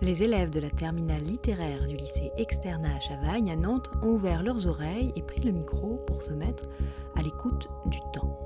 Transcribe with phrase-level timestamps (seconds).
[0.00, 4.44] Les élèves de la terminale littéraire du lycée Externa à Chavagne à Nantes ont ouvert
[4.44, 6.64] leurs oreilles et pris le micro pour se mettre
[7.16, 8.38] à l'écoute du temps.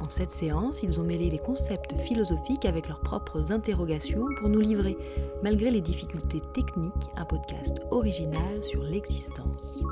[0.00, 4.60] En cette séance, ils ont mêlé les concepts philosophiques avec leurs propres interrogations pour nous
[4.60, 4.98] livrer,
[5.42, 9.82] malgré les difficultés techniques, un podcast original sur l'existence.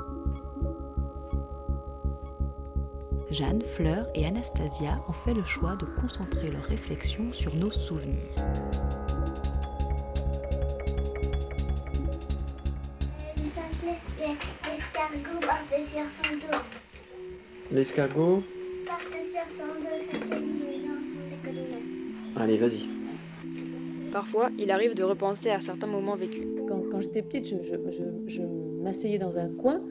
[3.31, 8.19] Jeanne, Fleur et Anastasia ont fait le choix de concentrer leurs réflexions sur nos souvenirs.
[14.19, 15.39] L'escargot
[15.87, 16.57] sur son dos.
[17.71, 18.43] L'escargot
[19.31, 19.39] sur
[20.27, 20.35] son.
[22.39, 22.87] Allez, vas-y.
[24.11, 26.45] Parfois, il arrive de repenser à certains moments vécus.
[26.67, 28.41] Quand, quand j'étais petite, je, je- je- je
[28.83, 29.81] m'asseyais dans un coin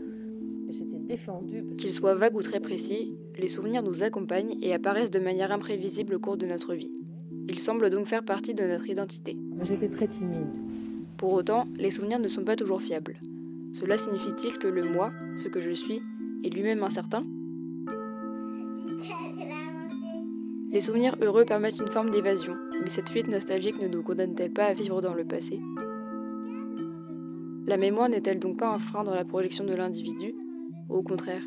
[1.79, 6.15] Qu'ils soient vagues ou très précis, les souvenirs nous accompagnent et apparaissent de manière imprévisible
[6.15, 6.93] au cours de notre vie.
[7.49, 9.37] Ils semblent donc faire partie de notre identité.
[9.63, 10.47] J'étais très timide.
[11.17, 13.19] Pour autant, les souvenirs ne sont pas toujours fiables.
[13.73, 16.01] Cela signifie-t-il que le moi, ce que je suis,
[16.45, 17.25] est lui-même incertain?
[20.71, 22.55] Les souvenirs heureux permettent une forme d'évasion,
[22.85, 25.61] mais cette fuite nostalgique ne nous condamne-t-elle pas à vivre dans le passé?
[27.67, 30.35] La mémoire n'est-elle donc pas un frein dans la projection de l'individu?
[30.91, 31.43] Au contraire,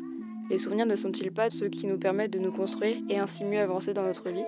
[0.48, 3.60] les souvenirs ne sont-ils pas ceux qui nous permettent de nous construire et ainsi mieux
[3.60, 4.42] avancer dans notre vie?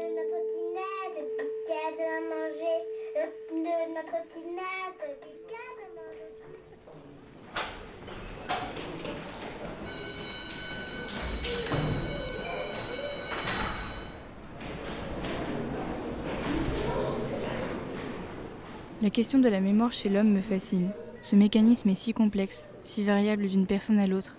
[19.02, 20.90] La question de la mémoire chez l'homme me fascine.
[21.20, 24.38] Ce mécanisme est si complexe, si variable d'une personne à l'autre.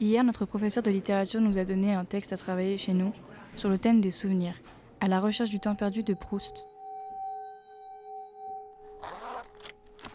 [0.00, 3.12] Hier, notre professeur de littérature nous a donné un texte à travailler chez nous
[3.56, 4.54] sur le thème des souvenirs,
[5.00, 6.68] à la recherche du temps perdu de Proust.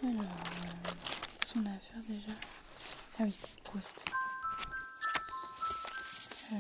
[0.01, 0.23] Alors,
[1.39, 2.31] qu'est-ce qu'on a à faire déjà
[3.19, 3.35] Ah oui,
[3.65, 4.05] Proust.
[6.53, 6.57] Euh...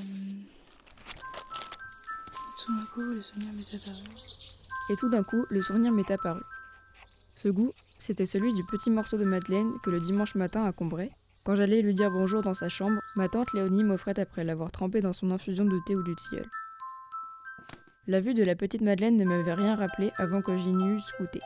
[2.65, 4.03] Tout d'un coup, le souvenir m'est apparu.
[4.89, 6.41] Et tout d'un coup, le souvenir m'est apparu.
[7.33, 11.11] Ce goût, c'était celui du petit morceau de madeleine que le dimanche matin à Combray,
[11.43, 15.01] quand j'allais lui dire bonjour dans sa chambre, ma tante Léonie m'offrait après l'avoir trempé
[15.01, 16.49] dans son infusion de thé ou de tilleul.
[18.07, 21.11] La vue de la petite Madeleine ne m'avait rien rappelé avant que j'y n'y eusse
[21.19, 21.39] goûté.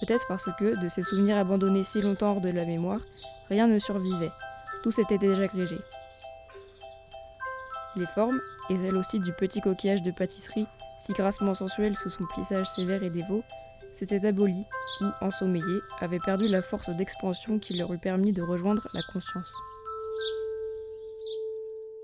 [0.00, 3.00] Peut-être parce que, de ces souvenirs abandonnés si longtemps hors de la mémoire,
[3.48, 4.32] rien ne survivait,
[4.82, 5.78] tout s'était déjà grégé.
[7.94, 8.40] Les formes,
[8.70, 10.66] et celles aussi du petit coquillage de pâtisserie,
[10.98, 13.44] si grassement sensuel sous son plissage sévère et dévot,
[13.92, 14.66] s'étaient abolies
[15.00, 19.52] ou, ensommeillées, avaient perdu la force d'expansion qui leur eût permis de rejoindre la conscience.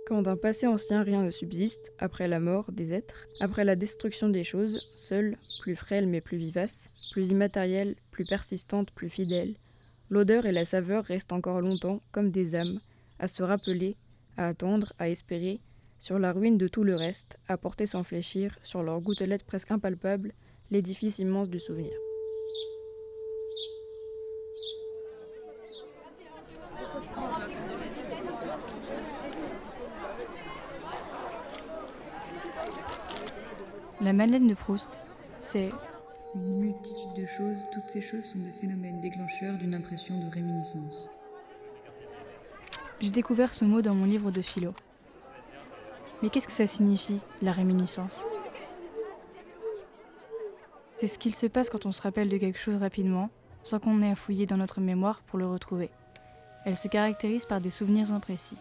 [0.08, 4.30] Quand d'un passé ancien rien ne subsiste, après la mort des êtres, après la destruction
[4.30, 9.54] des choses, seule, plus frêle mais plus vivace, plus immatérielle, plus persistante, plus fidèle,
[10.08, 12.80] l'odeur et la saveur restent encore longtemps comme des âmes,
[13.18, 13.96] à se rappeler,
[14.38, 15.60] à attendre, à espérer,
[15.98, 19.72] sur la ruine de tout le reste, à porter sans fléchir, sur leurs gouttelettes presque
[19.72, 20.32] impalpables,
[20.70, 21.92] l'édifice immense du souvenir.
[34.00, 35.04] La Madeleine de Proust,
[35.40, 35.70] c'est
[36.34, 41.08] Une multitude de choses, toutes ces choses sont des phénomènes déclencheurs d'une impression de réminiscence.
[43.00, 44.74] J'ai découvert ce mot dans mon livre de philo.
[46.22, 48.24] Mais qu'est-ce que ça signifie, la réminiscence?
[50.98, 53.30] C'est ce qu'il se passe quand on se rappelle de quelque chose rapidement,
[53.62, 55.90] sans qu'on ait à fouiller dans notre mémoire pour le retrouver.
[56.64, 58.56] Elle se caractérise par des souvenirs imprécis,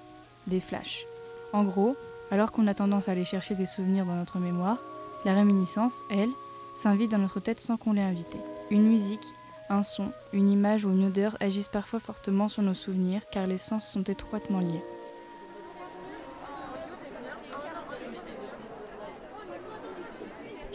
[0.46, 1.04] des flashs.
[1.52, 1.96] En gros,
[2.30, 4.78] alors qu'on a tendance à aller chercher des souvenirs dans notre mémoire,
[5.26, 6.30] la réminiscence, elle,
[6.76, 8.38] s'invite dans notre tête sans qu'on l'ait invitée.
[8.70, 9.26] Une musique,
[9.70, 13.58] un son, une image ou une odeur agissent parfois fortement sur nos souvenirs car les
[13.58, 14.84] sens sont étroitement liés.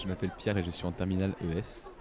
[0.03, 1.95] Je m'appelle Pierre et je suis en terminale ES.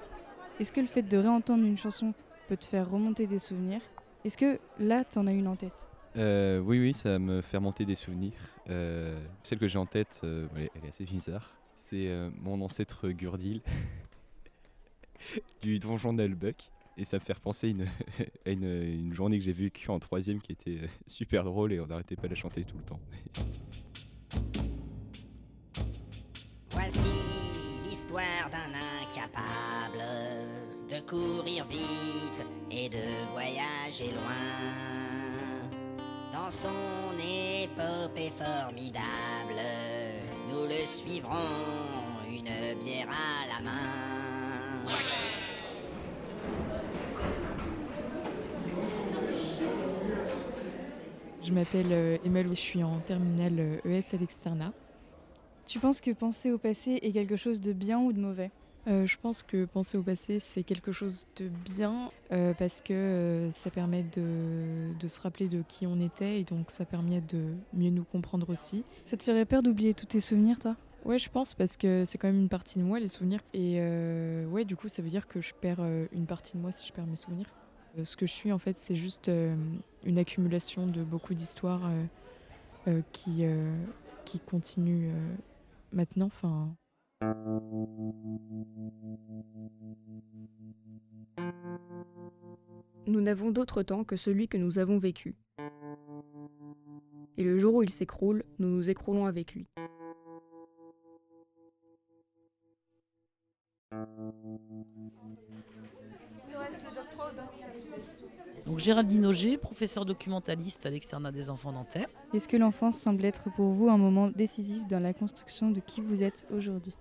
[0.59, 2.15] Est-ce que le fait de réentendre une chanson
[2.47, 3.81] peut te faire remonter des souvenirs?
[4.25, 5.85] Est-ce que là, t'en as une en tête?
[6.17, 8.33] Euh, oui, oui, ça me fait remonter des souvenirs.
[8.69, 11.53] Euh, celle que j'ai en tête, euh, elle, est, elle est assez bizarre.
[11.75, 12.09] C'est
[12.41, 13.61] mon ancêtre Gurdil
[15.61, 16.71] du donjon d'Albuck.
[16.97, 17.85] Et ça me fait repenser une,
[18.45, 21.85] à une, une journée que j'ai vécue en troisième qui était super drôle et on
[21.85, 22.99] n'arrêtait pas de la chanter tout le temps.
[31.11, 33.03] courir vite et de
[33.33, 34.47] voyager loin.
[36.31, 36.69] Dans son
[37.19, 39.59] épopée formidable.
[40.49, 41.35] Nous le suivrons,
[42.29, 44.87] une bière à la main.
[51.43, 54.71] Je m'appelle euh, Emma Louis, je suis en terminale euh, ES à l'externat.
[55.65, 58.51] Tu penses que penser au passé est quelque chose de bien ou de mauvais?
[58.87, 62.93] Euh, je pense que penser au passé, c'est quelque chose de bien euh, parce que
[62.93, 67.21] euh, ça permet de, de se rappeler de qui on était et donc ça permet
[67.21, 68.83] de mieux nous comprendre aussi.
[69.05, 70.75] Ça te ferait peur d'oublier tous tes souvenirs, toi?
[71.05, 73.41] Ouais, je pense parce que c'est quand même une partie de moi, les souvenirs.
[73.53, 73.79] Et
[74.51, 76.93] ouais, du coup, ça veut dire que je perds une partie de moi si je
[76.93, 77.47] perds mes souvenirs.
[78.03, 79.31] Ce que je suis, en fait, c'est juste
[80.05, 81.89] une accumulation de beaucoup d'histoires
[83.11, 83.45] qui,
[84.25, 85.11] qui continuent
[85.91, 86.27] maintenant.
[86.27, 86.69] Enfin,
[93.07, 95.35] Nous n'avons d'autre temps que celui que nous avons vécu.
[97.37, 99.67] Et le jour où il s'écroule, nous nous écroulons avec lui.
[108.65, 112.07] Donc Géraldine Auger, professeure documentaliste à l'externat des enfants nantais.
[112.33, 116.01] Est-ce que l'enfance semble être pour vous un moment décisif dans la construction de qui
[116.01, 116.95] vous êtes aujourd'hui?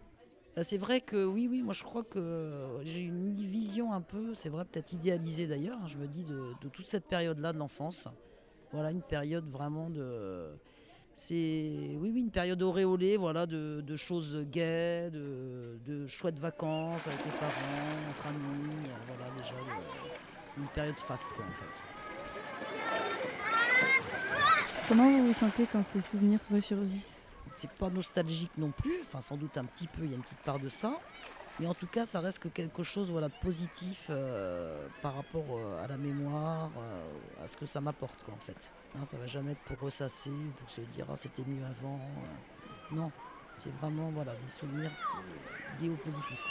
[0.56, 4.48] C'est vrai que oui, oui, moi je crois que j'ai une vision un peu, c'est
[4.48, 8.08] vrai peut-être idéalisée d'ailleurs, hein, je me dis de, toute cette période-là de l'enfance.
[8.72, 10.48] Voilà, une période vraiment de...
[11.14, 17.32] C'est oui, oui, une période auréolée, voilà, de, choses gaies, de, chouettes vacances avec les
[17.32, 21.84] parents, entre amis, euh, voilà, déjà de- une période faste, quoi, en fait.
[24.88, 27.19] Comment vous vous sentez quand ces souvenirs ressurgissent
[27.52, 30.22] C'est pas nostalgique non plus, enfin sans doute un petit peu, il y a une
[30.22, 30.98] petite part de ça.
[31.60, 35.44] Mais en tout cas, ça reste que quelque chose voilà, de positif euh, par rapport
[35.50, 38.72] euh, à la mémoire, euh, à ce que ça m'apporte quoi, en fait.
[38.96, 42.00] Hein, ça va jamais être pour ressasser ou pour se dire ah, c'était mieux avant.
[42.92, 43.12] non,
[43.58, 44.90] c'est vraiment voilà, des souvenirs
[45.80, 46.46] liés au positif.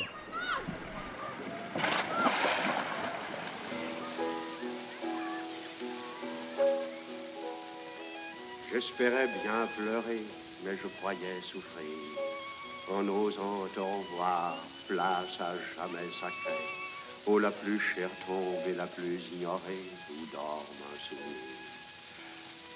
[8.72, 10.22] J'espérais bien pleurer,
[10.64, 11.86] mais je croyais souffrir.
[12.92, 14.58] En osant te revoir,
[14.88, 16.66] place à jamais sacrée.
[17.28, 21.60] Oh, la plus chère tombe et la plus ignorée, où dorme un souvenir.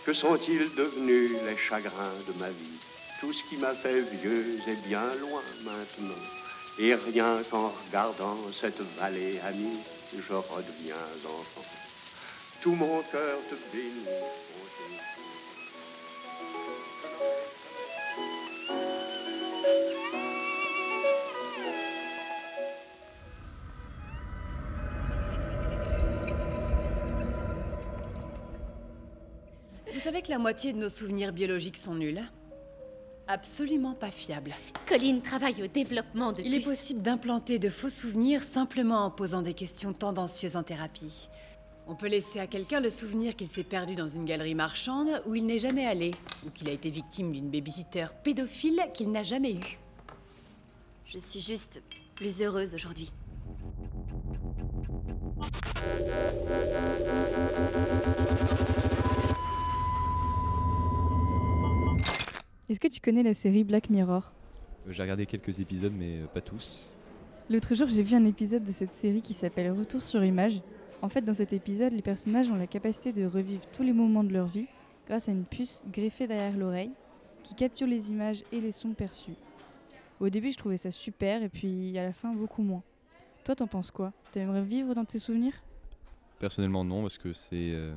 [0.06, 2.80] Que sont-ils devenus les chagrins de ma vie?
[3.20, 6.24] Tout ce qui m'a fait vieux est bien loin maintenant.
[6.78, 9.80] Et rien qu'en regardant cette vallée amie,
[10.14, 10.96] je redeviens
[11.26, 11.66] enfant.
[12.62, 14.06] Tout mon cœur te bénit.
[29.94, 32.24] Vous savez que la moitié de nos souvenirs biologiques sont nuls
[33.28, 34.56] Absolument pas fiables.
[34.88, 39.44] Colline travaille au développement de Il est possible d'implanter de faux souvenirs simplement en posant
[39.44, 41.30] des questions tendancieuses en thérapie.
[41.88, 45.36] On peut laisser à quelqu'un le souvenir qu'il s'est perdu dans une galerie marchande où
[45.36, 46.12] il n'est jamais allé,
[46.46, 49.78] ou qu'il a été victime d'une babysitter pédophile qu'il n'a jamais eue.
[51.06, 51.84] Je suis juste
[52.16, 53.14] plus heureuse aujourd'hui.
[62.74, 64.32] Est-ce que tu connais la série Black Mirror?
[64.88, 66.96] Euh, J'ai regardé quelques épisodes, mais euh, pas tous.
[67.48, 70.60] L'autre jour, j'ai vu un épisode de cette série qui s'appelle Retour sur image.
[71.04, 74.24] En fait, dans cet épisode, les personnages ont la capacité de revivre tous les moments
[74.24, 74.66] de leur vie
[75.06, 76.90] grâce à une puce greffée derrière l'oreille
[77.44, 79.36] qui capture les images et les sons perçus.
[80.20, 82.82] Au début, je trouvais ça super et puis à la fin, beaucoup moins.
[83.44, 84.14] Toi, t'en penses quoi?
[84.32, 85.62] T'aimerais vivre dans tes souvenirs?
[86.40, 87.54] Personnellement, non, parce que c'est.
[87.54, 87.94] euh,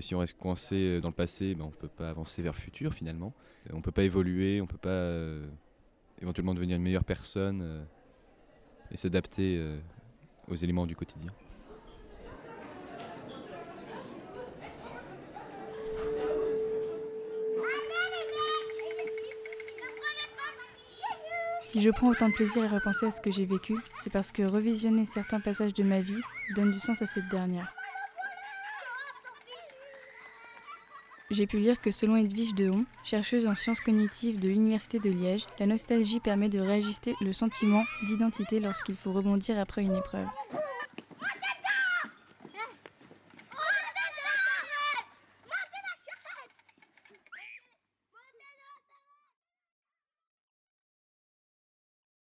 [0.00, 2.58] si on reste coincé euh, dans le passé, ben, on peut pas avancer vers le
[2.58, 3.32] futur finalement.
[3.68, 5.46] Euh, On peut pas évoluer, on peut pas euh,
[6.20, 7.86] éventuellement devenir une meilleure personne
[8.90, 9.60] et s'adapter
[10.48, 11.30] aux éléments du quotidien.
[21.62, 24.30] Si je prends autant de plaisir à repenser à ce que j'ai vécu, c'est parce
[24.30, 26.20] que revisionner certains passages de ma vie
[26.54, 27.74] donne du sens à cette dernière.
[31.32, 35.46] J'ai pu lire que selon Edwige Dehon, chercheuse en sciences cognitives de l'Université de Liège,
[35.58, 40.26] la nostalgie permet de réajuster le sentiment d'identité lorsqu'il faut rebondir après une épreuve.